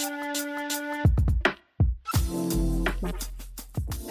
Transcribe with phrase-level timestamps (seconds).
[0.00, 0.08] Hey,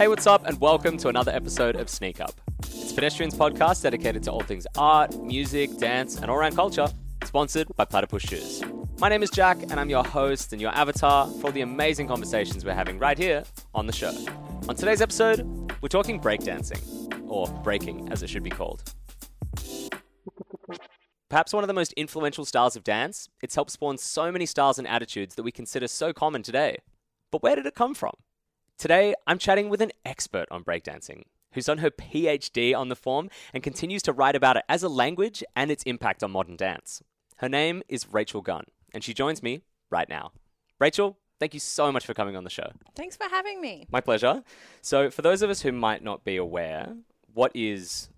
[0.08, 2.32] what's up, and welcome to another episode of Sneak Up.
[2.62, 6.88] It's Pedestrians podcast dedicated to all things art, music, dance, and all around culture,
[7.26, 8.64] sponsored by Platypus Shoes.
[9.00, 12.08] My name is Jack, and I'm your host and your avatar for all the amazing
[12.08, 13.44] conversations we're having right here
[13.76, 14.16] on the show.
[14.70, 15.42] On today's episode,
[15.82, 18.94] we're talking breakdancing, or breaking as it should be called.
[21.34, 24.78] Perhaps one of the most influential styles of dance, it's helped spawn so many styles
[24.78, 26.78] and attitudes that we consider so common today.
[27.32, 28.14] But where did it come from?
[28.78, 33.32] Today, I'm chatting with an expert on breakdancing who's done her PhD on the form
[33.52, 37.02] and continues to write about it as a language and its impact on modern dance.
[37.38, 40.34] Her name is Rachael Gunn, and she joins me right now.
[40.80, 42.74] Rachael, thank you so much for coming on the show.
[42.96, 43.88] Thanks for having me.
[43.92, 44.44] My pleasure.
[44.84, 46.96] So, for those of us who might not be aware,
[47.34, 48.10] what is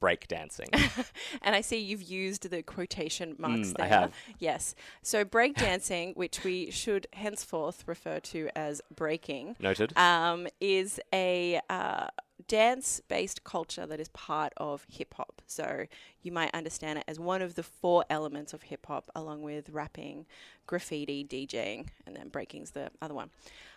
[0.00, 0.68] breakdancing?
[1.42, 3.86] and I see you've used the quotation marks Mm, there.
[3.86, 4.12] I have.
[4.38, 4.74] Yes.
[5.02, 9.96] So breakdancing, which we should henceforth refer to as breaking, Noted.
[9.96, 12.08] um, is a uh,
[12.48, 15.42] dance-based culture that is part of hip hop.
[15.46, 15.86] So
[16.22, 19.70] you might understand it as one of the four elements of hip hop, along with
[19.70, 20.26] rapping,
[20.66, 23.30] graffiti, DJing, and then breaking's the other one.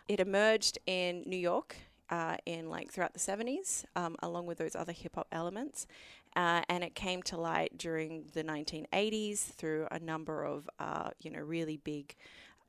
[0.08, 1.76] It emerged in New York
[2.10, 5.88] uh, in like throughout the 70s, um, along with those other hip hop elements.
[6.36, 11.30] Uh, and it came to light during the 1980s through a number of, uh, you
[11.30, 12.16] know, really big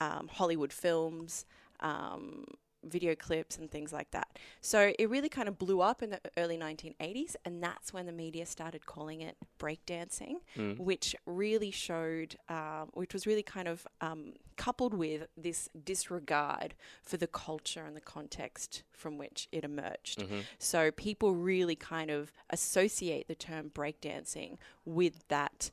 [0.01, 1.47] um, Hollywood films,
[1.81, 2.45] um,
[2.85, 4.39] video clips, and things like that.
[4.61, 8.13] So it really kind of blew up in the early 1980s, and that's when the
[8.13, 10.79] media started calling it breakdancing, Mm.
[10.79, 17.17] which really showed, um, which was really kind of um, coupled with this disregard for
[17.17, 20.21] the culture and the context from which it emerged.
[20.21, 20.45] Mhm.
[20.59, 25.71] So people really kind of associate the term breakdancing with that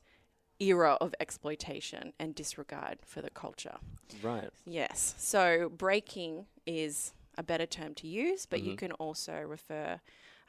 [0.68, 3.76] era of exploitation and disregard for the culture.
[4.22, 4.50] Right.
[4.64, 5.14] Yes.
[5.18, 8.78] So breaking is a better term to use, but you Mhm.
[8.78, 10.00] can also refer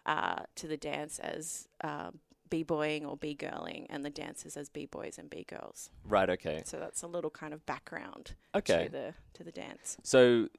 [0.05, 2.11] uh, to the dance as uh,
[2.49, 5.89] b-boying or b-girling and the dancers as b-boys and b-girls.
[6.03, 6.61] Right, okay.
[6.65, 8.83] So that's a little kind of background Okay.
[8.83, 9.97] to the to the dance.
[10.03, 10.49] So,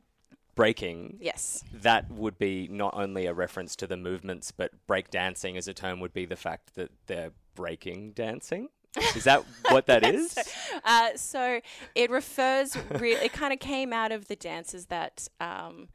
[0.55, 1.63] breaking, Yes.
[1.73, 6.01] that would be not only a reference to the movements, but breakdancing as a term
[6.01, 8.69] would be the fact that they're breaking dancing?
[9.15, 10.37] Is that what that is?
[10.85, 11.61] Uh, so
[11.95, 15.89] it refers, re- it kind of came out of the dances that um,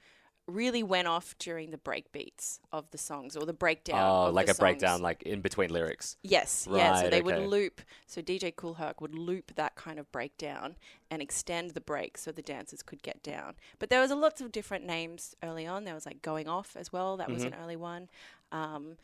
[0.47, 4.27] really went off during the breakbeats of the songs or the breakdown.
[4.29, 6.17] Oh, like a breakdown, like in between lyrics.
[6.23, 7.01] Yes, yeah.
[7.01, 7.21] So they okay.
[7.21, 7.81] would loop.
[8.07, 10.75] So DJ Kool Herc would loop that kind of breakdown
[11.11, 13.53] and extend the break so the dancers could get down.
[13.77, 15.83] But there was a lots of different names early on.
[15.85, 17.15] There was like Going Off as well.
[17.17, 17.63] That was an Mm-hmm.
[17.63, 18.09] early one.
[18.51, 18.97] Um,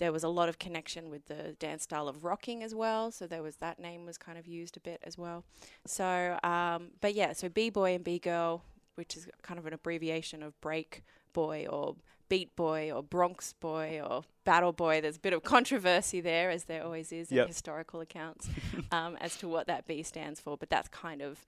[0.00, 3.12] there was a lot of connection with the dance style of rocking as well.
[3.12, 5.44] So there was that name was kind of used a bit as well.
[5.86, 9.74] So, um, but yeah, so B boy and B girl, which is kind of an
[9.74, 11.96] abbreviation of break boy or
[12.30, 15.02] beat boy or Bronx boy or battle boy.
[15.02, 17.42] There's a bit of controversy there, as there always is Yep.
[17.42, 18.48] in historical accounts,
[18.92, 20.56] um, as to what that B stands for.
[20.56, 21.44] But that's kind of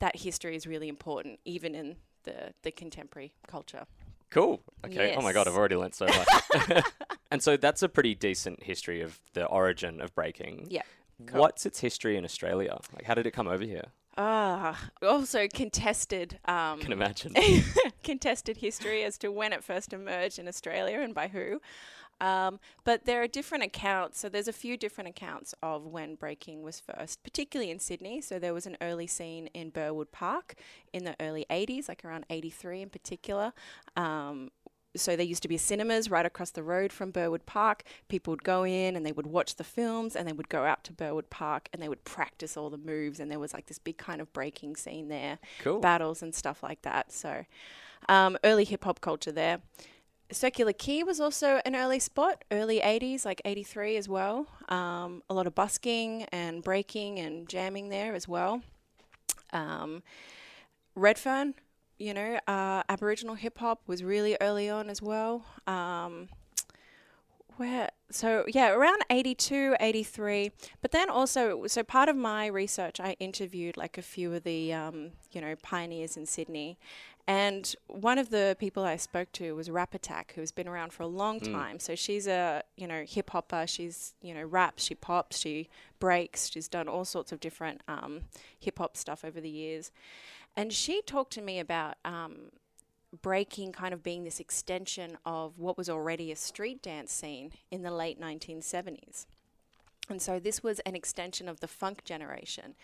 [0.00, 3.86] that history is really important, even in the the contemporary culture.
[4.30, 4.60] Cool.
[4.84, 5.14] Okay.
[5.16, 6.84] Oh my god, I've already learnt so much.
[7.30, 10.66] and so that's a pretty decent history of the origin of breaking.
[10.70, 10.82] Yeah.
[11.26, 11.40] cool.
[11.40, 12.78] What's its history in Australia?
[12.94, 13.86] Like, how did it come over here?
[14.18, 16.38] Ah, also contested.
[16.46, 17.34] Um, Can imagine.
[18.02, 21.60] contested history as to when it first emerged in Australia and by who.
[22.18, 24.18] Um, but there are different accounts.
[24.18, 28.22] So there's a few different accounts of when breaking was first, particularly in Sydney.
[28.22, 30.54] So there was an early scene in Burwood Park
[30.94, 33.52] in the early 80s, like around 83 in particular.
[33.96, 34.50] Um,
[34.96, 37.82] so there used to be cinemas right across the road from Burwood Park.
[38.08, 40.84] People would go in and they would watch the films and they would go out
[40.84, 43.78] to Burwood Park and they would practice all the moves and there was like this
[43.78, 45.80] big kind of breaking scene there Cool.
[45.80, 47.12] battles and stuff like that.
[47.12, 47.44] So,
[48.08, 49.60] um, early hip hop culture there.
[50.32, 54.48] Circular Quay was also an early spot, early 80s, like 83 as well.
[54.68, 58.62] Um, a lot of busking and breaking and jamming there as well.
[59.52, 60.02] Um,
[60.96, 61.54] Redfern,
[61.98, 65.44] you know, uh, Aboriginal hip hop was really early on as well.
[65.66, 66.28] Um,
[67.56, 70.52] where so yeah around 82 83
[70.82, 74.72] but then also so part of my research i interviewed like a few of the
[74.72, 76.78] um, you know pioneers in sydney.
[77.28, 81.02] And one of the people i spoke to was rap attack who's been around for
[81.02, 81.80] a long time.
[81.80, 83.66] So she's a you know hip hopper.
[83.66, 85.68] She's you know raps she pops she
[85.98, 88.22] breaks she's done all sorts of different um,
[88.60, 89.90] hip hop stuff over the years
[90.56, 92.50] and she talked to me about um,
[93.22, 97.82] breaking kind of being this extension of what was already a street dance scene in
[97.82, 99.26] the late 1970s.
[100.08, 102.74] And so this was an extension of the funk generation.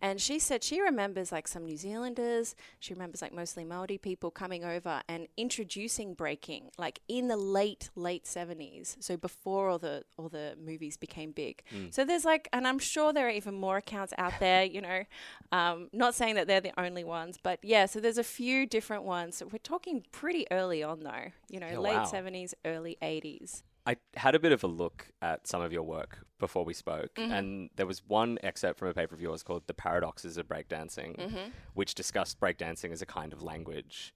[0.00, 4.30] And she said she remembers like some New Zealanders, she remembers like mostly Maori people
[4.30, 8.96] coming over and introducing breaking like in the late late 70s.
[9.00, 11.62] So before all the all the movies became big.
[11.90, 15.04] So there's like and I'm sure there are even more accounts out there, you know.
[15.50, 19.02] Um, not saying that they're the only ones, but yeah, so there's a few different
[19.02, 19.36] ones.
[19.36, 22.04] So we're talking pretty early on though, you know, Yeah, late wow.
[22.04, 23.62] 70s, early 80s.
[23.88, 27.14] I had a bit of a look at some of your work before we spoke,
[27.14, 27.32] Mm-hmm.
[27.32, 31.16] and there was one excerpt from a paper of yours called The Paradoxes of Breakdancing,
[31.16, 31.50] Mm-hmm.
[31.74, 34.12] which discussed breakdancing as a kind of language.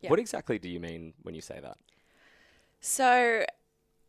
[0.00, 0.10] Yeah.
[0.10, 1.76] What exactly do you mean when you say that?
[2.80, 3.44] So,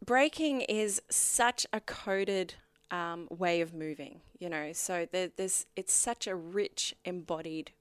[0.06, 2.56] breaking is such a coded
[2.92, 4.74] um, way of moving, you know.
[4.74, 7.72] So there, there's it's such a rich, embodied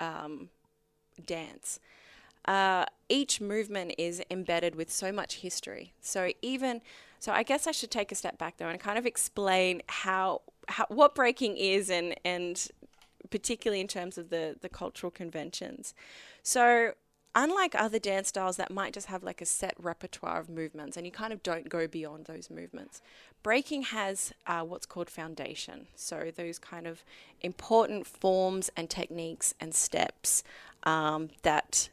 [0.00, 0.48] um,
[1.26, 1.80] dance.
[2.44, 5.92] Uh, each movement is embedded with so much history.
[6.00, 6.80] So even
[7.24, 10.42] so, I guess I should take a step back though and kind of explain how,
[10.68, 12.68] how what breaking is and and
[13.30, 15.94] particularly in terms of the the cultural conventions.
[16.42, 16.92] So
[17.34, 21.06] unlike other dance styles that might just have like a set repertoire of movements and
[21.06, 23.00] you kind of don't go beyond those movements,
[23.42, 25.86] breaking has uh, what's called foundation.
[25.96, 27.02] So those kind of
[27.40, 30.44] important forms and techniques and steps
[30.84, 31.88] um, that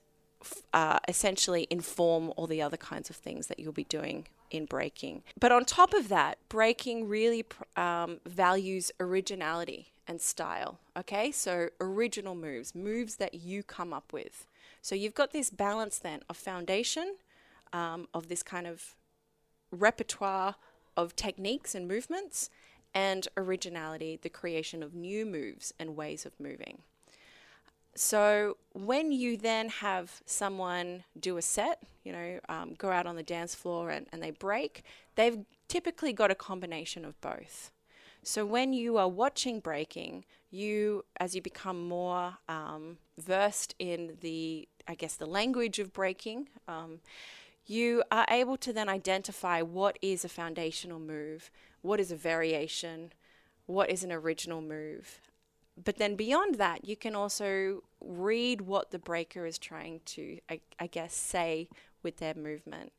[0.74, 5.24] uh, essentially inform all the other kinds of things that you'll be doing in breaking.
[5.40, 7.46] But on top of that, breaking really
[7.76, 10.80] um, values originality and style.
[10.98, 14.48] Okay, so original moves, moves that you come up with.
[14.82, 17.16] So you've got this balance then of foundation,
[17.72, 18.96] um, of this kind of
[19.72, 20.56] repertoire
[20.98, 22.50] of techniques and movements,
[22.94, 26.80] and originality, the creation of new moves and ways of moving.
[27.96, 33.16] So when you then have someone do a set, you know, um, go out on
[33.16, 34.84] the dance floor and, and they break,
[35.16, 37.72] they've typically got a combination of both.
[38.24, 44.68] So when you are watching breaking, you, as you become more um, versed in the,
[44.88, 47.00] I guess, the language of breaking, um,
[47.66, 51.52] you are able to then identify what is a foundational move,
[51.82, 53.14] what is a variation,
[53.66, 55.20] what is an original move.
[55.84, 60.60] But then beyond that, you can also read what the breaker is trying to, I,
[60.80, 61.70] I guess, say
[62.04, 62.92] with their movement.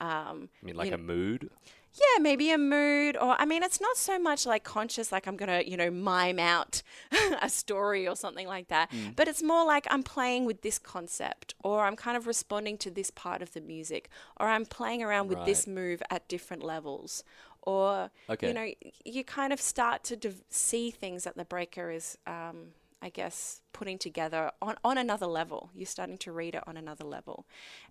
[0.00, 1.50] Um, I mean, like You a mood?
[1.92, 5.36] yeah, maybe a mood, or I mean, it's not so much like conscious, like I'm
[5.36, 6.82] gonna, you know, mime out
[7.42, 11.54] a story or something like that, but it's more like I'm playing with this concept,
[11.64, 15.28] or I'm kind of responding to this part of the music, or I'm playing around
[15.28, 17.24] with this move at different levels,
[17.62, 18.48] or Okay.
[18.48, 18.72] you know,
[19.04, 22.68] you kind of start to div- see things that the breaker is, um,
[23.02, 25.70] I guess, putting together on, on another level.
[25.74, 27.46] You're starting to read it on another level,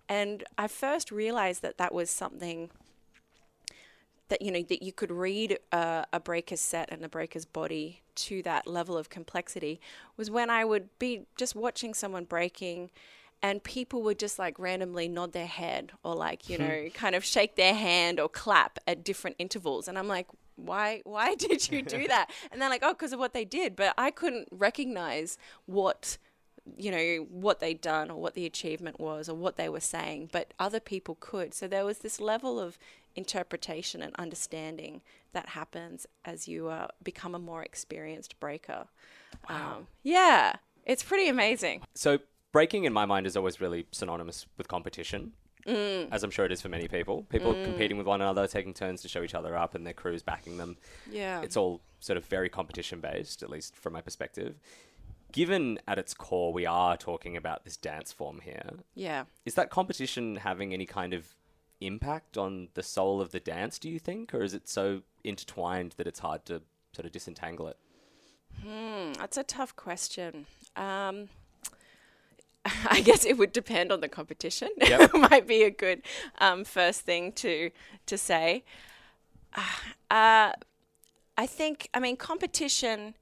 [0.08, 2.70] and I first realized that that was something
[4.28, 8.00] that you know that you could read uh, a breaker's set and a breaker's body
[8.14, 9.80] to that level of complexity
[10.16, 12.90] was when I would be just watching someone breaking
[13.42, 17.24] and people would just like randomly nod their head or like you know kind of
[17.24, 20.26] shake their hand or clap at different intervals and I'm like
[20.56, 22.30] why why did you do that?
[22.52, 26.18] And they're like oh because of what they did but I couldn't recognize what
[26.76, 30.28] you know what they'd done or what the achievement was or what they were saying
[30.32, 31.54] but other people could.
[31.54, 32.78] So there was this level of
[33.16, 35.00] interpretation and understanding
[35.32, 38.86] that happens as you uh, become a more experienced breaker.
[39.48, 40.56] Um, yeah
[40.86, 41.82] it's pretty amazing.
[41.94, 42.18] So,
[42.52, 45.32] breaking in my mind is always really synonymous with competition,
[45.66, 46.08] Mm.
[46.10, 47.24] as I'm sure it is for many people.
[47.24, 50.22] People competing with one another, taking turns to show each other up, and their crews
[50.22, 50.78] backing them.
[51.10, 54.58] yeah It's all sort of very competition based, at least from my perspective.
[55.32, 59.68] Given at its core we are talking about this dance form here, yeah is that
[59.70, 61.36] competition having any kind of
[61.82, 64.32] impact on the soul of the dance, do you think?
[64.34, 67.76] Or is it so intertwined that it's hard to sort of disentangle it?
[68.62, 70.46] Hmm, that's a tough question.
[70.74, 71.28] Um,
[72.90, 74.68] I guess it would depend on the competition.
[74.78, 75.14] Yep.
[75.14, 76.02] Might be a good
[76.38, 77.70] um, first thing to
[78.06, 78.64] to say.
[80.10, 80.50] Uh,
[81.38, 83.14] I think, I mean, competition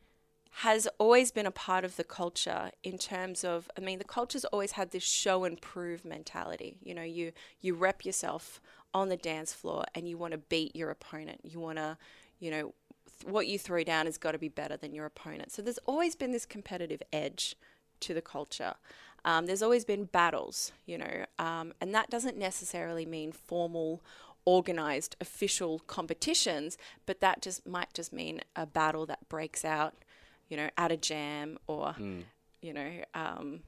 [0.63, 4.47] has always been a part of the culture in terms of, I mean, the culture's
[4.47, 6.79] always had this show and prove mentality.
[6.83, 8.61] You know, you you rep yourself
[8.95, 11.41] on the dance floor and you want to beat your opponent.
[11.45, 11.99] You want to,
[12.41, 12.75] you know,
[13.21, 15.53] th- what you throw down has got to be better than your opponent.
[15.53, 17.55] So there's always been this competitive edge
[18.01, 18.75] to the culture.
[19.25, 24.03] Um, there's always been battles, you know, um, and that doesn't necessarily mean formal,
[24.45, 29.95] organized, official competitions, but that just might just mean a battle that breaks out,
[30.49, 31.95] you know, at a jam or,
[32.63, 33.61] you know, um,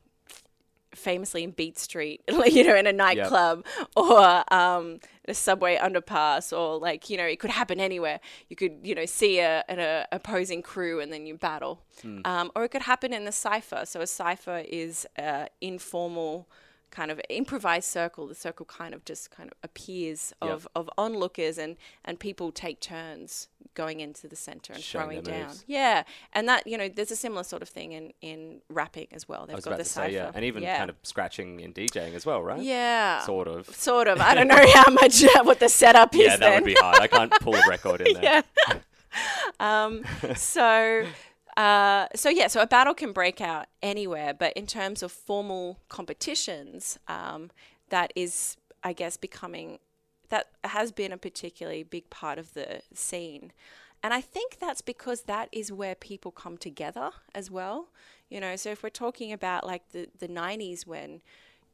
[0.94, 3.64] famously in Beat Street, you know, in a nightclub
[3.96, 8.20] or um, a subway underpass, or like you know, it could happen anywhere.
[8.48, 11.82] You could you know see a, an a opposing crew and then you battle,
[12.24, 13.82] um, or it could happen in the cipher.
[13.84, 16.48] So a cipher is uh, informal
[16.90, 18.26] kind of improvised circle.
[18.26, 20.50] The circle kind of just kind of appears Yep.
[20.52, 25.22] of, of onlookers and, and people take turns going into the center and Showing throwing
[25.22, 25.46] down.
[25.48, 25.64] moves.
[25.68, 26.02] Yeah.
[26.32, 29.46] And that, you know, there's a similar sort of thing in, in rapping as well.
[29.46, 30.08] They've I was got about the to cipher.
[30.10, 30.30] say, yeah.
[30.34, 30.78] And even yeah.
[30.78, 32.60] kind of scratching and DJing as well, right?
[32.60, 33.20] Yeah.
[33.20, 33.68] Sort of.
[33.74, 34.20] Sort of.
[34.20, 36.62] I don't know how much what the setup is Yeah, that then.
[36.62, 36.98] would be hard.
[37.00, 38.42] I can't pull a record in there.
[38.68, 38.78] yeah.
[39.60, 40.02] um,
[40.34, 41.04] so,
[41.56, 45.78] uh, so yeah, so a battle can break out anywhere, but in terms of formal
[45.88, 47.50] competitions, um,
[47.88, 49.78] that is, I guess, becoming
[50.28, 53.52] that has been a particularly big part of the scene.
[54.02, 57.88] And I think that's because that is where people come together as well.
[58.30, 61.20] You know, so if we're talking about like the, the 90s when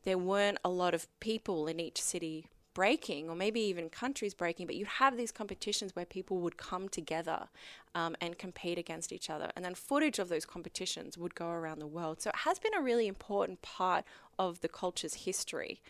[0.05, 4.67] there weren't a lot of people in each city breaking, or maybe even countries breaking,
[4.67, 7.49] but you'd have these competitions where people would come together
[7.95, 9.51] um, and compete against each other.
[9.57, 12.21] And then footage of those competitions would go around the world.
[12.21, 14.05] So it has been a really important part
[14.39, 15.81] of the culture's history.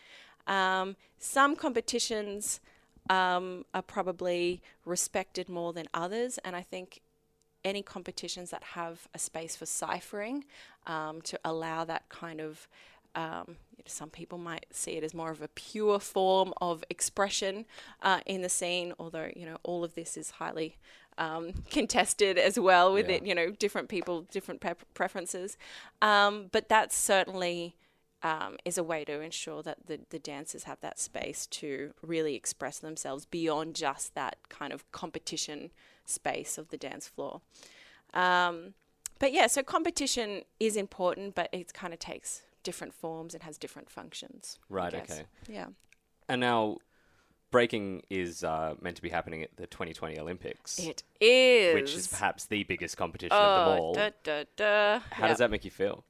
[0.47, 2.61] Um, some competitions
[3.09, 7.01] um, are probably respected more than others, and I think
[7.65, 10.45] any competitions that have a space for ciphering
[10.85, 12.69] um, to allow that kind of
[13.17, 17.65] um, some people might see it as more of a pure form of expression
[18.01, 20.77] uh, in the scene, although you know all of this is highly
[21.17, 23.15] um, contested as well with Yeah.
[23.15, 23.25] it.
[23.25, 25.57] You know, different people, different pre- preferences,
[26.01, 27.75] um, but that certainly
[28.23, 32.35] um, is a way to ensure that the, the dancers have that space to really
[32.35, 35.71] express themselves beyond just that kind of competition
[36.05, 37.41] space of the dance floor.
[38.13, 38.73] Um,
[39.19, 43.57] but yeah, so competition is important, but it kind of takes different forms and has
[43.57, 44.59] different functions.
[44.69, 45.23] Right, okay.
[45.47, 45.67] Yeah.
[46.29, 46.77] And now,
[47.49, 51.73] breaking is uh, meant to be happening at the 2020 Olympics, It is.
[51.73, 53.93] which is perhaps the biggest competition of them Oh, all.
[53.93, 54.99] da, da, da.
[55.11, 55.27] How Yeah.
[55.29, 56.03] does that make you feel?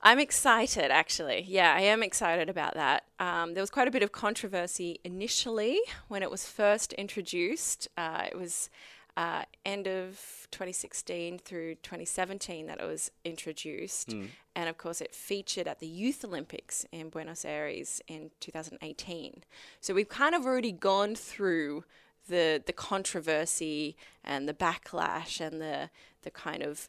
[0.00, 1.40] I'm excited, actually.
[1.48, 3.04] Yeah, I am excited about that.
[3.18, 7.88] Um, there was quite a bit of controversy initially when it was first introduced.
[7.96, 8.70] Uh, it was
[9.16, 14.12] uh, end of 2016 through 2017 that it was introduced.
[14.54, 19.42] And of course, it featured at the Youth Olympics in Buenos Aires in 2018.
[19.80, 21.84] So we've kind of already gone through
[22.28, 25.90] the, the controversy and the backlash and the,
[26.22, 26.88] the kind of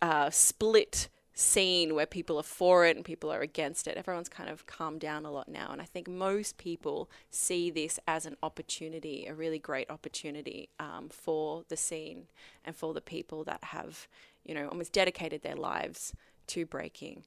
[0.00, 1.08] uh, split
[1.38, 3.96] scene where people are for it and people are against it.
[3.96, 5.68] Everyone's kind of calmed down a lot now.
[5.70, 11.08] And I think most people see this as an opportunity, a really great opportunity um,
[11.08, 12.26] for the scene
[12.64, 14.08] and for the people that have,
[14.44, 16.12] you know, almost dedicated their lives
[16.48, 17.22] to breaking.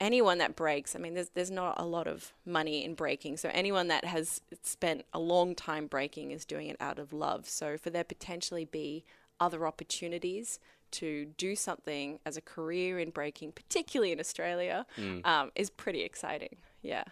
[0.00, 3.36] Anyone that breaks, I mean, there's there's not a lot of money in breaking.
[3.36, 7.46] So anyone that has spent a long time breaking is doing it out of love.
[7.46, 9.04] So for there potentially be
[9.38, 10.58] other opportunities
[10.92, 14.86] to do something as a career in breaking, particularly in Australia,
[15.24, 16.56] um, is pretty exciting.
[16.82, 17.04] Yeah.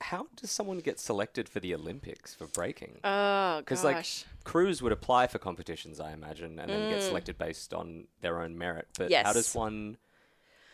[0.00, 3.00] How does someone get selected for the Olympics for breaking?
[3.02, 4.06] Oh Because like
[4.44, 8.56] crews would apply for competitions, I imagine, and then get selected based on their own
[8.56, 8.86] merit.
[8.96, 9.34] But how Mm.
[9.34, 9.96] Does one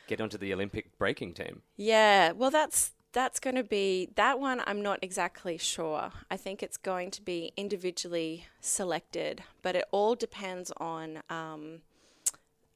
[0.07, 1.62] get onto the Olympic breaking team?
[1.76, 4.61] Yeah, well, that's that's going to be that one.
[4.67, 6.11] I'm not exactly sure.
[6.31, 11.23] I think it's going to be individually selected, but it all depends on.
[11.31, 11.81] Um,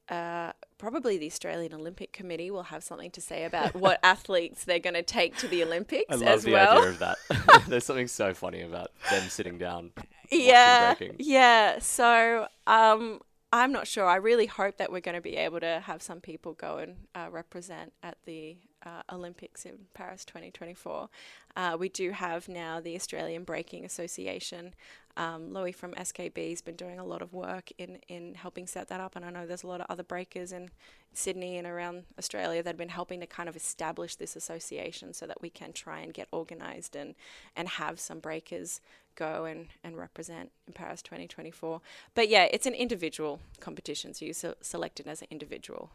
[0.09, 4.79] uh, probably the Australian Olympic Committee will have something to say about what athletes they're
[4.79, 6.77] going to take to the Olympics I love as the well.
[6.79, 7.17] idea of that.
[7.67, 9.91] There's something so funny about them sitting down.
[10.31, 11.79] yeah, yeah.
[11.79, 14.05] So um, I'm not sure.
[14.05, 16.95] I really hope that we're going to be able to have some people go and
[17.15, 21.09] uh, represent at the uh, Olympics in Paris 2024.
[21.55, 24.73] Uh, we do have now the Australian Breaking Association.
[25.17, 28.87] Um, Louis from SKB has been doing a lot of work in, in helping set
[28.87, 30.69] that up, and I know there's a lot of other breakers in
[31.13, 35.27] Sydney and around Australia that have been helping to kind of establish this association so
[35.27, 37.15] that we can try and get organised and,
[37.55, 38.79] and have some breakers
[39.15, 41.81] go and, and represent in Paris 2024.
[42.15, 45.91] But yeah, it's an individual competition, so you're se- selected as an individual.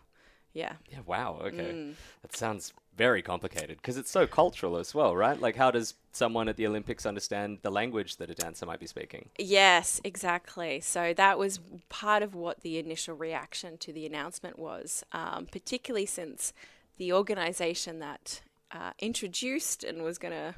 [0.55, 0.75] Yeah.
[0.91, 1.41] Yeah, wow.
[1.45, 1.73] Okay.
[1.73, 1.95] Mm.
[2.23, 5.39] That sounds very complicated because it's so cultural as well, right?
[5.39, 8.87] Like, how does someone at the Olympics understand the language that a dancer might be
[8.87, 9.29] speaking?
[9.37, 10.81] Yes, exactly.
[10.81, 11.59] So that was
[11.89, 16.53] part of what the initial reaction to the announcement was, um, particularly since
[16.97, 20.55] the organisation that uh, introduced and was going to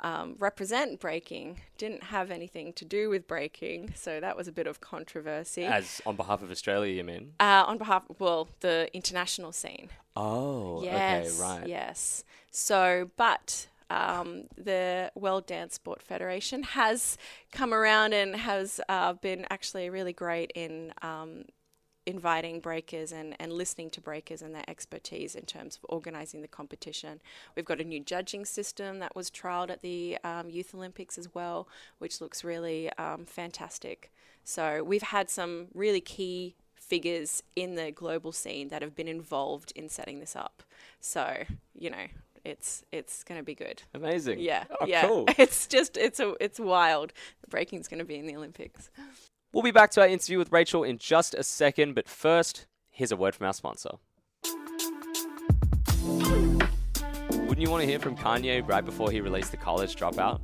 [0.00, 4.66] um, represent breaking didn't have anything to do with breaking, so that was a bit
[4.66, 5.64] of controversy.
[5.64, 7.32] As on behalf of Australia, you mean?
[7.40, 9.88] Uh, on behalf, well, the international scene.
[10.16, 11.68] Oh, Yes, okay, right.
[11.68, 12.24] Yes.
[12.50, 17.18] So, but um, the World Dance Sport Federation has
[17.52, 21.44] come around and has uh, been actually really great in um,
[22.06, 26.48] inviting breakers and, and listening to breakers and their expertise in terms of organising the
[26.48, 27.20] competition.
[27.54, 31.34] We've got a new judging system that was trialled at the um, Youth Olympics as
[31.34, 34.12] well, which looks really um, fantastic.
[34.44, 39.72] So we've had some really key figures in the global scene that have been involved
[39.76, 40.62] in setting this up.
[41.00, 41.44] So,
[41.78, 42.06] you know,
[42.44, 43.82] it's it's going to be good.
[43.94, 44.40] Amazing.
[44.40, 44.64] Yeah.
[44.80, 45.06] Oh, yeah.
[45.06, 45.26] cool.
[45.38, 47.12] It's just it's a it's wild.
[47.48, 48.90] Breaking's going to be in the Olympics.
[49.52, 53.10] We'll be back to our interview with Rachael in just a second, but first, here's
[53.10, 53.90] a word from our sponsor.
[57.32, 60.38] Wouldn't you want to hear from Kanye right before he released the college dropout?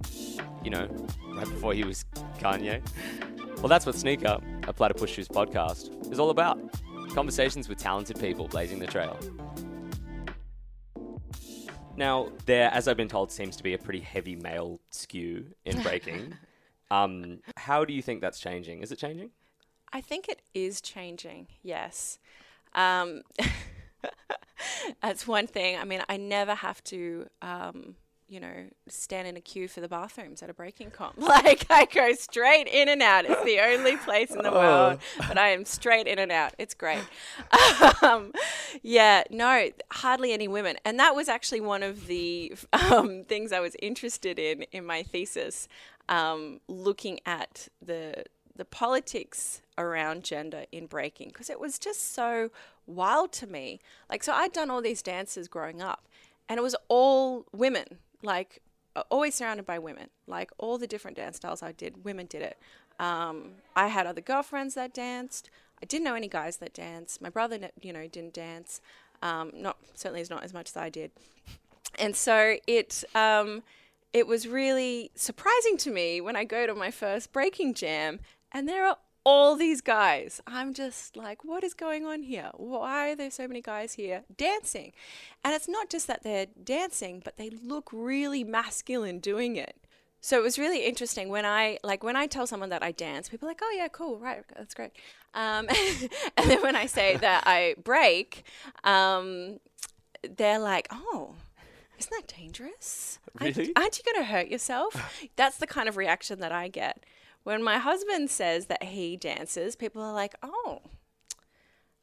[0.65, 0.89] You know,
[1.37, 2.05] right before he was
[2.41, 2.83] Kanye?
[3.59, 6.59] Well, that's what Sneak Up, a Platypus Shoes podcast, is all about.
[7.11, 9.17] Conversations with talented people blazing the trail.
[11.97, 15.81] Now, there, as I've been told, seems to be a pretty heavy male skew in
[15.85, 16.35] breaking.
[16.91, 18.83] Um, how do you think that's changing?
[18.83, 19.31] Is it changing?
[19.93, 21.49] I think it is changing.
[21.63, 22.19] Yes.
[22.75, 23.23] Um,
[25.03, 25.79] that's one thing.
[25.79, 27.97] I mean, I never have to, um,
[28.29, 31.17] you know, stand in a queue for the bathrooms at a breaking comp.
[31.19, 33.25] Like I go straight in and out.
[33.25, 36.55] It's the only place in the world, but I am straight in and out.
[36.59, 37.05] It's great.
[38.03, 38.33] um,
[38.83, 43.61] yeah, no, hardly any women, and that was actually one of the um, things I
[43.61, 45.69] was interested in in my thesis,
[46.09, 52.51] um, looking at the the politics around gender in breaking because it was just so
[52.87, 53.81] wild to me.
[54.09, 56.09] Like, so I'd done all these dances growing up,
[56.49, 58.63] and it was all women, like
[59.11, 60.09] always surrounded by women.
[60.27, 62.59] Like all the different dance styles I did, women did it.
[62.99, 65.51] Um, I had other girlfriends that danced.
[65.83, 67.21] I didn't know any guys that danced.
[67.21, 68.81] My brother, you know, didn't dance.
[69.23, 71.11] Um, not certainly is not as much as I did.
[71.99, 73.63] And so it um,
[74.13, 78.21] it was really surprising to me when I go to my first breaking jam
[78.53, 78.97] and there are
[79.27, 80.41] all these guys.
[80.47, 82.51] I'm just like, what is going on here?
[82.55, 84.93] Why are there so many guys here dancing?
[85.45, 89.77] And it's not just that they're dancing, but they look really masculine doing it.
[90.21, 93.29] So it was really interesting when I like when I tell someone that I dance,
[93.29, 94.93] people are like, "Oh yeah, cool, right, that's great."
[95.35, 95.69] Um,
[96.37, 98.45] and then when I say that I break,
[98.83, 99.61] um,
[100.37, 101.35] they're like, "Oh,
[101.99, 103.19] isn't that dangerous?
[103.41, 103.73] Aren't- Really?
[103.77, 105.25] Aren't, you going to hurt yourself?
[105.37, 107.05] That's the kind of reaction that I get.
[107.45, 110.81] When my husband says that he dances, people are like, oh,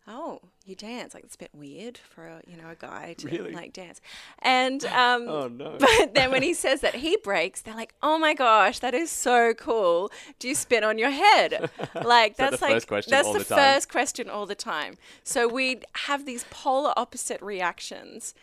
[0.07, 1.13] oh, you dance.
[1.13, 3.51] Like, it's a bit weird for, a, you know, a guy to, Really?
[3.51, 3.99] like, dance.
[4.39, 5.77] And, um, Oh, no.
[5.79, 9.09] but then when he says that he breaks, they're like, "Oh my gosh, that is
[9.11, 10.11] so cool!
[10.39, 11.69] Do you spin on your head?"
[12.03, 13.57] Like that that's the like first question that's all the, the time?
[13.57, 14.97] first question all the time.
[15.23, 18.33] So we'd have these polar opposite reactions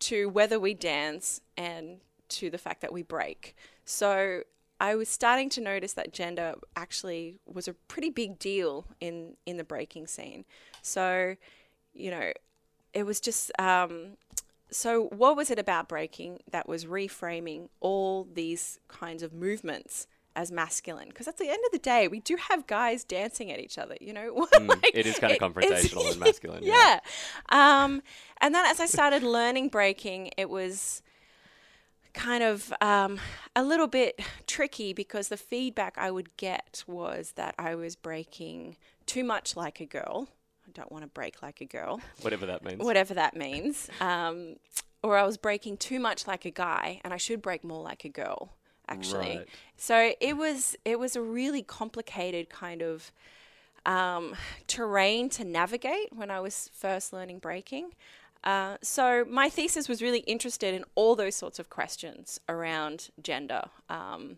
[0.00, 3.56] to whether we dance and to the fact that we break.
[3.84, 4.42] So
[4.80, 9.56] I was starting to notice that gender actually was a pretty big deal in in
[9.56, 10.44] the breaking scene.
[10.82, 11.36] So,
[11.92, 12.32] you know,
[12.92, 14.16] it was just um,
[14.70, 20.50] so what was it about breaking that was reframing all these kinds of movements as
[20.50, 23.78] masculine because at the end of the day we do have guys dancing at each
[23.78, 26.98] other you know Like, Mm, it is kinda it- confrontational and masculine, yeah.
[27.52, 28.02] yeah um,
[28.40, 31.02] and then as i started learning breaking it was
[32.12, 33.18] kind of um,
[33.56, 38.76] a little bit tricky because the feedback i would get was that i was breaking
[39.06, 40.28] too much like a girl
[40.66, 42.82] i don't want to break like a girl Whatever that means.
[42.82, 43.88] whatever that means.
[44.00, 44.56] Um,
[45.02, 48.06] or I was breaking too much like a guy, and I should break more like
[48.06, 48.54] a girl.
[48.88, 49.48] Actually, Right.
[49.76, 53.12] so it was it was a really complicated kind of
[53.86, 54.34] um,
[54.66, 57.92] terrain to navigate when I was first learning breaking.
[58.42, 63.62] Uh, so my thesis was really interested in all those sorts of questions around gender.
[63.88, 64.36] Um,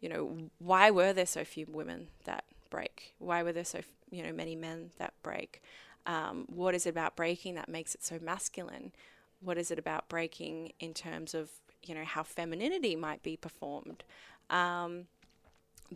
[0.00, 3.14] you know, why were there so few women that break?
[3.18, 5.60] Why were there so f- you know many men that break?
[6.06, 8.92] Um, what is it about breaking that makes it so masculine?
[9.40, 11.50] What is it about breaking in terms of
[11.86, 14.04] you know how femininity might be performed?
[14.50, 15.06] Um,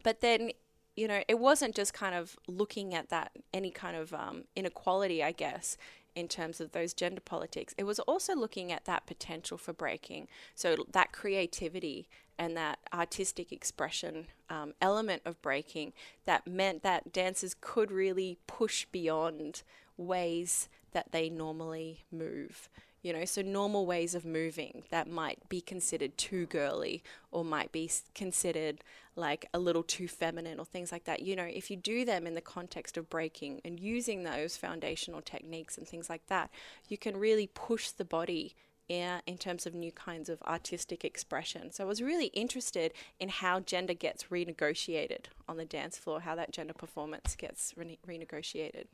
[0.03, 0.51] but then
[0.96, 5.22] you know it wasn't just kind of looking at that any kind of um, inequality
[5.22, 5.77] i guess
[6.14, 10.27] in terms of those gender politics it was also looking at that potential for breaking
[10.55, 15.92] so that creativity and that artistic expression um, element of breaking
[16.25, 19.62] that meant that dancers could really push beyond
[19.96, 22.68] ways that they normally move.
[23.07, 27.71] You know, so normal ways of moving that might be considered too girly or might
[27.71, 28.83] be considered
[29.14, 31.23] like a little too feminine or things like that.
[31.23, 35.23] You know, if you do them in the context of breaking and using those foundational
[35.23, 36.51] techniques and things like that,
[36.88, 38.57] you can really push the body
[38.88, 41.71] yeah, in terms of new kinds of artistic expression.
[41.71, 46.35] So I was really interested in how gender gets renegotiated on the dance floor, how
[46.35, 48.87] that gender performance gets rene- renegotiated.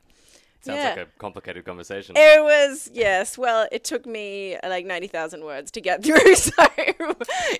[0.63, 0.89] Sounds Yeah.
[0.91, 2.15] like a complicated conversation.
[2.17, 3.37] It was yes.
[3.37, 6.51] Well, it took me uh, like ninety thousand words to get through, so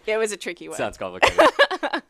[0.08, 0.78] it was a tricky one.
[0.78, 1.38] Sounds complicated.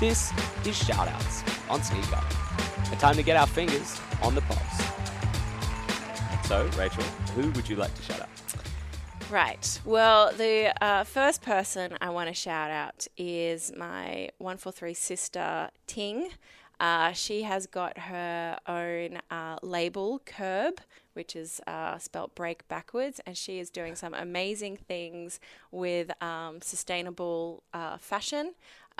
[0.00, 0.32] this
[0.66, 2.24] is Shoutouts on Sneak Up.
[2.92, 4.58] A time to get our fingers on the pulse.
[6.46, 8.28] So, Rachael, who would you like to shout out?
[9.32, 9.80] Right.
[9.86, 16.28] Well, the uh, first person I want to shout out is my 143 sister, Ting.
[16.78, 20.80] Uh, she has got her own uh, label, Kaerb,
[21.14, 25.40] which is uh, spelt break backwards, and she is doing some amazing things
[25.70, 28.52] with um, sustainable uh, fashion.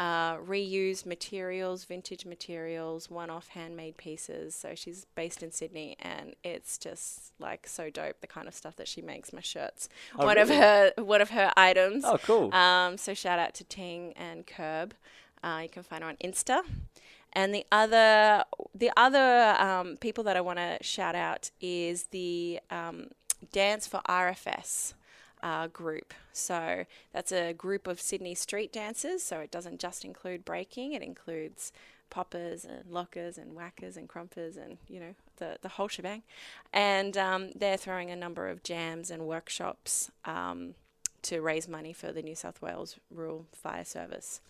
[0.02, 4.52] Uh, reused materials, vintage materials, one off handmade pieces.
[4.52, 8.74] So she's based in Sydney and it's just like so dope the kind of stuff
[8.76, 9.32] that she makes.
[9.32, 9.88] My shirts.
[10.18, 12.02] Oh, one of her one of her items.
[12.04, 12.52] Oh, cool.
[12.52, 14.90] Um, so shout out to Ting and Kaerb.
[15.40, 16.62] Uh, you can find her on Insta.
[17.32, 18.42] And the other
[18.74, 23.10] the other um, people that I want to shout out is the um,
[23.52, 24.94] Dance for RFS
[25.42, 26.14] uh, group.
[26.32, 29.22] So that's a group of Sydney street dancers.
[29.22, 31.72] So it doesn't just include breaking; it includes
[32.10, 36.22] poppers and lockers and waackers and krumpers and you know the the whole shebang.
[36.72, 40.74] And um, they're throwing a number of jams and workshops um,
[41.22, 44.40] to raise money for the New South Wales Rural Fire Service.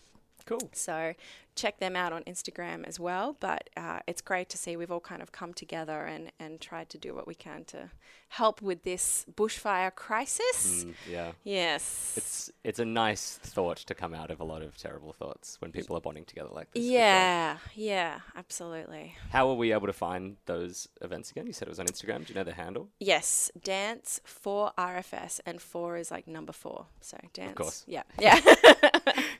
[0.45, 0.69] cool.
[0.73, 1.13] So
[1.55, 3.35] check them out on Instagram as well.
[3.39, 6.89] But uh, it's great to see we've all kind of come together and, and tried
[6.89, 7.91] to do what we can to
[8.29, 10.85] help with this bushfire crisis.
[10.85, 11.31] Mm, yeah.
[11.43, 12.13] Yes.
[12.17, 15.71] It's it's a nice thought to come out of a lot of terrible thoughts when
[15.71, 16.81] people are bonding together like this.
[16.83, 16.99] for sure.
[16.99, 19.15] yeah, yeah, absolutely.
[19.29, 21.45] How are we able to find those events again?
[21.45, 22.25] You said it was on Instagram.
[22.25, 22.89] Do you know the handle?
[22.99, 26.87] Yes, dance for RFS, and four is like number four.
[27.01, 27.51] So dance.
[27.51, 27.83] Of course.
[27.87, 28.39] Yeah, yeah.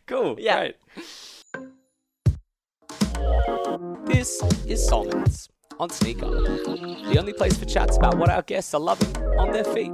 [0.06, 0.36] Cool.
[0.39, 0.58] Yeah.
[0.60, 0.76] Great.
[4.06, 5.49] This is Solomons
[5.80, 9.52] on Sneak Up, the only place for chats about what our guests are loving on
[9.52, 9.91] their feet.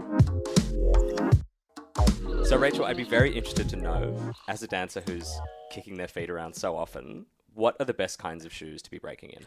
[2.45, 5.31] So, Rachael, I'd be very interested to know, as a dancer who's
[5.71, 8.97] kicking their feet around so often, what are the best kinds of shoes to be
[8.97, 9.45] breaking in?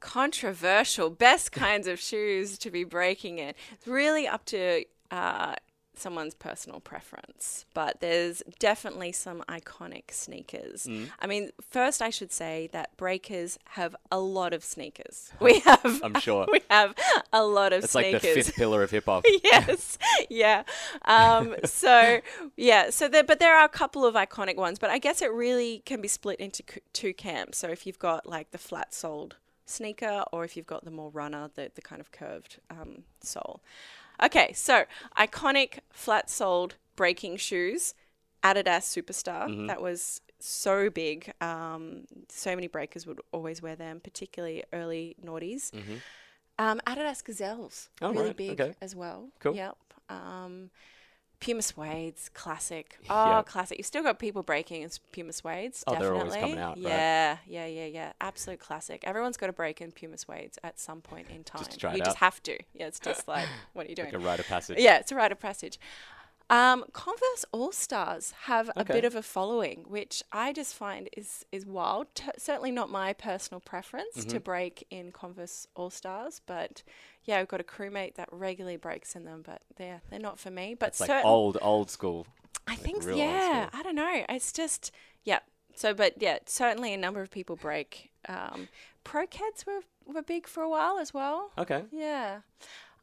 [0.00, 5.54] controversial best kinds of shoes to be breaking in it's really up to uh,
[5.98, 11.08] someone's personal preference but there's definitely some iconic sneakers Mm.
[11.20, 16.00] i mean first i should say that breakers have a lot of sneakers we have
[16.02, 16.46] I'm sure.
[16.52, 16.94] we have
[17.32, 19.24] a lot of It's like the fifth pillar of hip hop.
[19.44, 20.62] yes yeah
[21.04, 22.20] um, so
[22.56, 25.32] yeah so there but there are a couple of iconic ones but i guess it
[25.32, 28.92] really can be split into c- two camps so if you've got like the flat
[28.94, 33.04] soled sneaker or if you've got the more runner the, the kind of curved um,
[33.20, 33.60] sole
[34.22, 34.84] okay so
[35.16, 37.94] iconic flat soled breaking shoes
[38.42, 44.62] adidas superstar that was so big um, so many breakers would always wear them particularly
[44.72, 45.70] early noughties
[46.56, 48.74] um, Adidas Gazelles, Oh, really right, big okay.
[48.80, 49.28] as well.
[49.40, 49.56] Cool.
[49.56, 49.76] Yep.
[50.08, 50.70] Um,
[51.44, 52.98] Puma Suedes, classic.
[53.10, 53.42] Oh, Yeah.
[53.42, 53.76] classic.
[53.78, 55.84] You've still got people breaking in Puma Suedes.
[55.86, 56.20] Oh, they're definitely.
[56.20, 56.78] always coming out, right?
[56.78, 58.12] Yeah, yeah, yeah, yeah.
[58.20, 59.04] Absolute classic.
[59.04, 61.64] Everyone's got to break in Puma Suedes at some point in time.
[61.78, 62.58] try you just have to.
[62.72, 64.06] Yeah, it's just like, what are you doing?
[64.12, 64.78] Like a rite of passage.
[64.78, 65.78] Yeah, it's a rite of passage.
[66.50, 71.44] Um, Converse All Stars have a bit of a following, which I just find is
[71.50, 72.08] is wild.
[72.14, 74.28] T- certainly not my personal preference Mm-hmm.
[74.28, 76.82] to break in Converse All Stars, but
[77.24, 80.50] yeah, I've got a crewmate that regularly breaks in them, but they're they're not for
[80.50, 80.76] me.
[80.78, 82.26] But It's like certain, old, old school.
[82.68, 83.70] I think yeah.
[83.72, 84.24] I don't know.
[84.28, 84.92] It's just
[85.24, 85.40] yeah.
[85.74, 88.10] So, but yeah, certainly a number of people break.
[88.28, 88.68] Um,
[89.02, 91.52] Pro Keds were were big for a while as well.
[91.56, 91.84] Okay.
[91.90, 92.40] Yeah.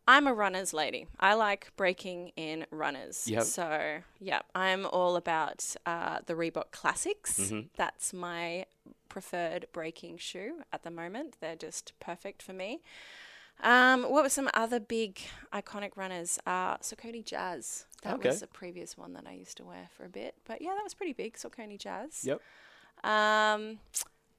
[0.07, 1.07] I'm a runners lady.
[1.19, 3.27] I like breaking in runners.
[3.27, 3.43] Yep.
[3.43, 7.39] So, yeah, I'm all about uh, the Reebok Classics.
[7.39, 7.67] Mm-hmm.
[7.77, 8.65] That's my
[9.09, 11.35] preferred breaking shoe at the moment.
[11.39, 12.81] They're just perfect for me.
[13.63, 15.19] Um, what were some other big
[15.53, 16.39] iconic runners?
[16.47, 17.85] Uh, Saucony Jazz.
[18.01, 18.29] That Okay.
[18.29, 20.33] was a previous one that I used to wear for a bit.
[20.47, 21.35] But yeah, that was pretty big.
[21.35, 22.23] Saucony Jazz.
[22.25, 22.41] Yep.
[23.03, 23.79] Um,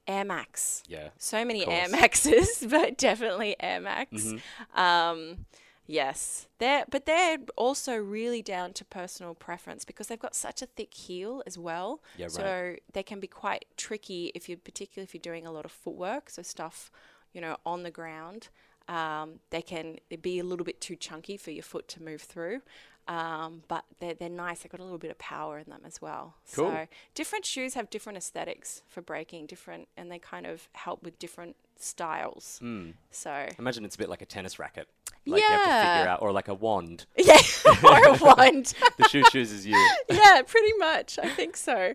[0.07, 1.09] Air Max Yeah.
[1.17, 1.89] so many Air.
[1.89, 4.11] Maxes, but definitely Air Max.
[4.23, 4.79] Mm-hmm.
[4.79, 5.45] Um,
[5.87, 10.65] yes, they're but they're also really down to personal preference because they've got such a
[10.65, 12.01] thick heel as well.
[12.17, 12.31] Yeah, right.
[12.31, 15.71] So they can be quite tricky if you're particularly if you're doing a lot of
[15.71, 16.91] footwork, so stuff.
[17.33, 18.49] you know, on the ground.
[18.87, 22.61] Um, they can be a little bit too chunky for your foot to move through,
[23.07, 24.59] um, but they're, they're nice.
[24.59, 26.35] They've got a little bit of power in them as well.
[26.53, 26.71] Cool.
[26.71, 31.19] So different shoes have different aesthetics for breaking, different, and they kind of help with
[31.19, 32.59] different styles.
[32.63, 32.93] Mm.
[33.11, 34.87] So Imagine it's a bit like a tennis racket.
[35.25, 36.13] Like you have to figure Yeah.
[36.13, 37.05] out, or like a wand.
[37.17, 37.37] yeah,
[37.83, 38.73] or a wand.
[38.97, 39.75] The shoe chooses you.
[40.09, 41.17] yeah, pretty much.
[41.17, 41.93] I think so.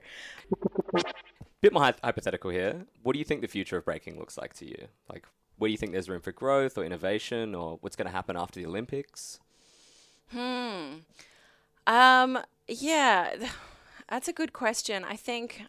[1.61, 2.87] Bit more hypothetical here.
[3.03, 4.89] What do you think the future of breaking looks like to you?
[5.11, 5.27] Like,
[5.59, 8.37] where do you think there's room for growth or innovation, or what's going to happen
[8.37, 9.41] after the Olympics?
[10.33, 10.99] Hmm.
[11.87, 12.39] Um.
[12.67, 13.35] Yeah,
[14.09, 15.05] that's a good question.
[15.05, 15.63] I think.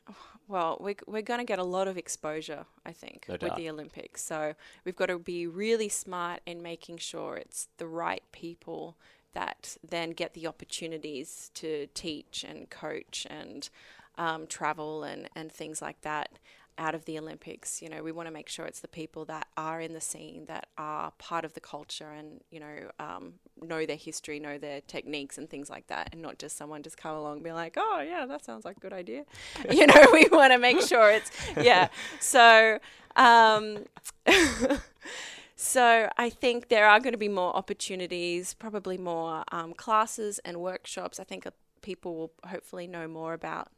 [0.48, 3.70] Well, we're, we're going to get a lot of exposure, I think, No with the
[3.70, 4.24] Olympics.
[4.24, 8.98] So we've got to be really smart in making sure it's the right people
[9.34, 13.70] that then get the opportunities to teach and coach and
[14.18, 16.40] um, travel and, and things like that
[16.80, 17.82] out of the Olympics.
[17.82, 20.46] You know, we want to make sure it's the people that are in the scene,
[20.48, 24.82] that are part of the culture and, you know, um, know their history, know their
[24.82, 27.76] techniques and things like that, and not just someone just come along and be like,
[27.78, 29.26] oh, yeah, that sounds like a good idea.
[29.72, 31.30] you know, we want to make sure it's,
[31.62, 31.90] yeah.
[32.20, 32.80] So,
[33.18, 33.86] um,
[35.56, 40.58] so I think there are going to be more opportunities, probably more um, classes and
[40.58, 41.20] workshops.
[41.20, 43.70] I think uh, people will hopefully know more about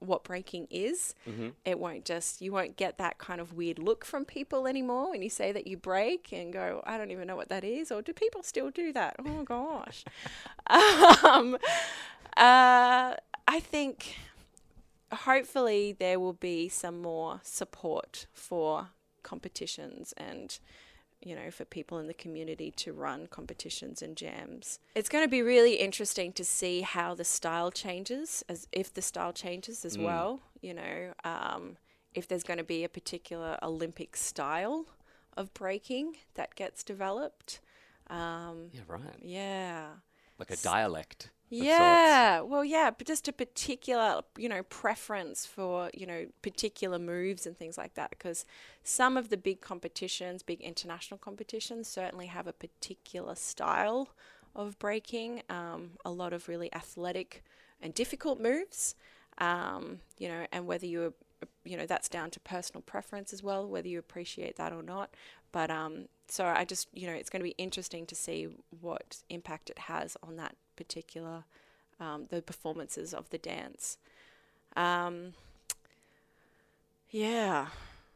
[0.00, 1.14] what breaking is.
[1.28, 1.48] Mm-hmm.
[1.64, 5.22] It won't just you won't get that kind of weird look from people anymore when
[5.22, 8.02] you say that you break and go, I don't even know what that is, or
[8.02, 9.16] do people still do that?
[9.24, 10.04] Oh gosh.
[11.24, 11.56] um,
[12.36, 13.14] uh,
[13.46, 14.16] I think
[15.12, 18.88] hopefully there will be some more support for
[19.22, 20.58] competitions and
[21.20, 25.28] you know for people in the community to run competitions and jams it's going to
[25.30, 29.96] be really interesting to see how the style changes as if the style changes as
[29.96, 30.04] Mm.
[30.04, 31.76] well you know um,
[32.14, 34.86] if there's going to be a particular olympic style
[35.36, 37.60] of breaking that gets developed
[38.08, 39.02] um, Yeah, right.
[39.20, 39.86] yeah
[40.38, 41.30] Like a dialect.
[41.50, 47.46] Yeah, well, yeah, but just a particular, you know, preference for, you know, particular moves
[47.46, 48.10] and things like that.
[48.10, 48.44] Because
[48.82, 54.10] some of the big competitions, big international competitions, certainly have a particular style
[54.54, 55.42] of breaking.
[55.48, 57.42] Um, a lot of really athletic
[57.80, 58.94] and difficult moves.
[59.38, 61.12] Um, you know, and whether you're
[61.64, 65.14] you know, that's down to personal preference as well, whether you appreciate that or not.
[65.52, 68.48] But um, so I just, you know, it's going to be interesting to see
[68.80, 71.44] what impact it has on that particular,
[72.00, 73.98] um, the performances of the dance.
[74.76, 75.32] Um,
[77.10, 77.68] yeah,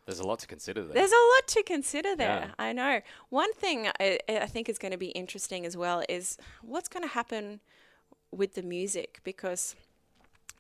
[0.07, 0.95] There's a lot to consider there.
[0.95, 2.49] there's a lot to consider there.
[2.49, 2.51] Yeah.
[2.59, 3.01] I know.
[3.31, 7.03] One thing I, I think is going to be interesting as well is what's going
[7.03, 7.61] to happen
[8.31, 9.75] with the music because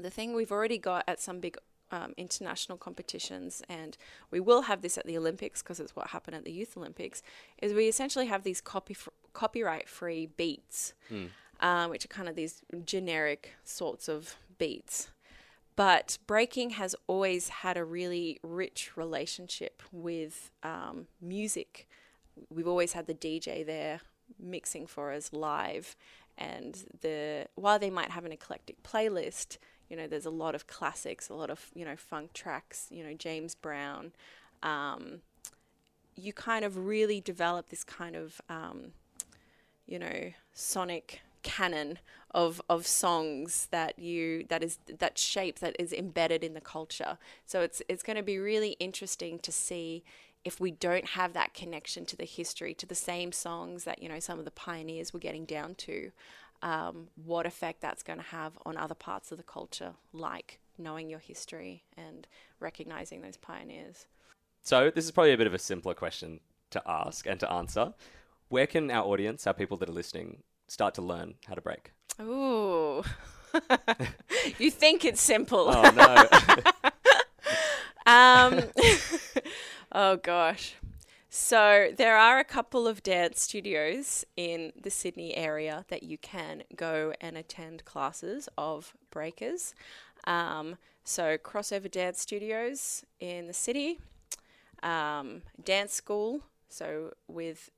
[0.01, 1.57] the thing we've already got at some big
[1.93, 3.97] um, international competitions, and
[4.31, 7.23] we will have this at the Olympics because it's what happened at the Youth Olympics,
[7.61, 8.97] is we essentially have these copy
[9.33, 11.27] copyright free beats, Hmm.
[11.61, 15.11] um, which are kind of these generic sorts of beats.
[15.77, 21.89] But breaking has always had a really rich relationship with um, music.
[22.51, 24.01] We've always had the DJ there
[24.39, 25.97] mixing for us live,
[26.37, 29.57] and the while they might have an eclectic playlist,
[29.93, 33.05] you know, there's a lot of classics, a lot of you know funk tracks, you
[33.05, 34.13] know James Brown.
[34.63, 35.21] Um,
[36.17, 38.93] you kind of really develop this kind of um,
[39.87, 41.99] you know sonic canon
[42.31, 47.19] of of songs that you that is that shape that is embedded in the culture
[47.45, 50.05] so it's it's going to be really interesting to see
[50.45, 54.09] if we don't have that connection to the history to the same songs that you
[54.09, 56.13] know some of the pioneers were getting down to
[56.63, 61.11] um, what effect that's going to have on other parts of the culture like knowing
[61.11, 62.27] your history and
[62.61, 64.07] recognizing those pioneers
[64.63, 67.95] So this is probably a bit of a simpler question to ask and to answer.
[68.49, 71.93] Where can our audience, our people that are listening, start to learn how to break?
[72.21, 73.03] Ooh.
[74.59, 75.67] you think it's simple.
[75.69, 76.63] Oh no.
[78.07, 78.63] Um,
[79.93, 80.75] oh gosh.
[81.35, 86.63] So there are a couple of dance studios in the Sydney area that you can
[86.77, 89.75] go and attend classes of breakers.
[90.25, 93.99] Um, so crossover dance studios in the city,
[94.83, 96.43] um, Dancekool.
[96.69, 97.71] So with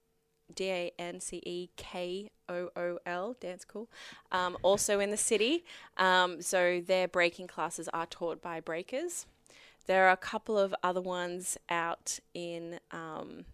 [0.53, 3.87] D A N C E K O O L, Dancekool,
[4.33, 5.64] um, also in the city.
[5.97, 9.27] Um, so their breaking classes are taught by breakers.
[9.87, 13.44] There are a couple of other ones out in um,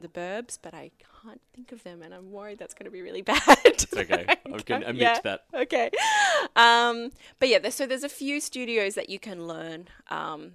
[0.00, 0.90] the burbs, but I
[1.22, 3.40] can't think of them, and I'm worried that's going to be really bad.
[3.64, 4.26] it's okay.
[4.52, 5.18] I can admit Yeah.
[5.24, 5.44] that.
[5.54, 5.90] Okay.
[6.56, 10.52] Um, but yeah, there's, so there's a few studios that you can learn um,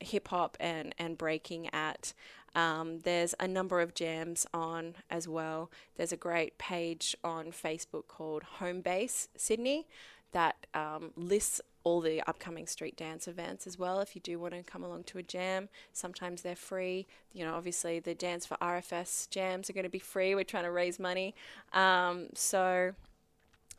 [0.00, 2.12] hip hop and, and breaking at.
[2.54, 5.70] Um, there's a number of jams on as well.
[5.96, 9.86] There's a great page on Facebook called Home Base Sydney
[10.32, 14.00] that um, lists all the upcoming street dance events as well.
[14.00, 17.06] If you do want to come along to a jam, sometimes they're free.
[17.32, 20.34] You know, obviously the dance for RFS jams are going to be free.
[20.34, 21.34] We're trying to raise money,
[21.72, 22.92] um, so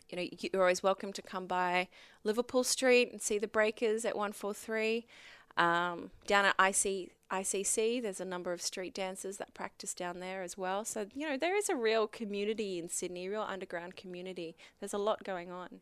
[0.09, 1.87] you know you're always welcome to come by
[2.23, 5.05] Liverpool Street and see the Breakers at 143.
[5.57, 10.41] Um, down at IC, ICC, there's a number of street dancers that practice down there
[10.41, 10.85] as well.
[10.85, 14.55] So, you know, there is a real community in Sydney, real underground community.
[14.79, 15.81] There's a lot going on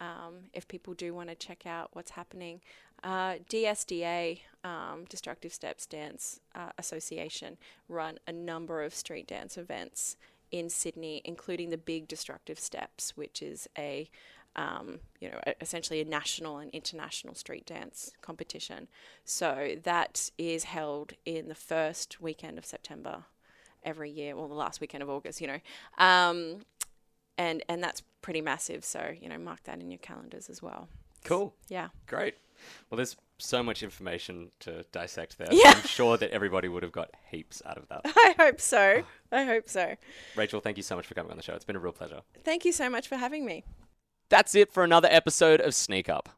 [0.00, 2.60] um, if people do want to check out what's happening.
[3.02, 7.56] Uh, DSDA, um, Destructive Steps Dance uh, Association,
[7.88, 10.16] run a number of street dance events
[10.50, 14.08] in Sydney, including the Big Destructive Steps, which is a
[14.56, 18.88] um, you know, essentially a national and international street dance competition.
[19.24, 23.24] So that is held in the first weekend of September
[23.84, 25.60] every year, or well, the last weekend of August, you know.
[25.98, 26.62] Um,
[27.38, 28.84] and and that's pretty massive.
[28.84, 30.88] So you know, mark that in your calendars as well.
[31.24, 31.54] Cool.
[31.68, 31.88] Yeah.
[32.06, 32.34] Great.
[32.90, 35.48] Well, there's so much information to dissect there.
[35.50, 35.74] Yeah.
[35.76, 38.00] I'm sure that everybody would have got heaps out of that.
[38.04, 39.04] I hope so.
[39.30, 39.94] I hope so.
[40.36, 41.54] Rachael, thank you so much for coming on the show.
[41.54, 42.20] It's been a real pleasure.
[42.44, 43.64] Thank you so much for having me.
[44.28, 46.28] That's it for another episode of Sneak Up.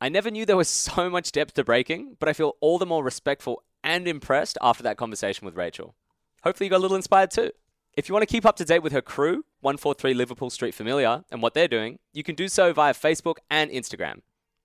[0.00, 2.86] I never knew there was so much depth to breaking, but I feel all the
[2.86, 5.94] more respectful and impressed after that conversation with Rachael.
[6.42, 7.52] Hopefully, you got a little inspired too.
[7.98, 11.24] If you want to keep up to date with her crew, 143 Liverpool Street Familiar,
[11.32, 14.20] and what they're doing, you can do so via Facebook and Instagram.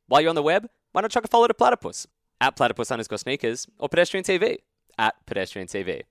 [0.06, 2.06] While you're on the web, why not chuck a follow to Platypus
[2.40, 4.58] at platypus underscore sneakers or Pedestrian TV
[5.00, 6.04] at Pedestrian TV.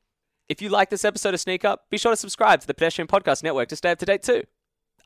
[0.49, 3.07] If you like this episode of Sneak Up, be sure to subscribe to the Pedestrian
[3.07, 4.43] Podcast Network to stay up to date too.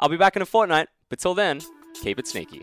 [0.01, 1.61] I'll be back in a fortnight, but till then,
[2.03, 2.63] keep it sneaky.